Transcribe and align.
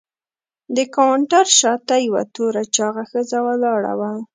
د 0.75 0.77
کاونټر 0.95 1.45
شاته 1.59 1.95
یوه 2.07 2.23
توره 2.35 2.63
چاغه 2.75 3.03
ښځه 3.11 3.37
ولاړه 3.47 3.93
وه. 3.99 4.11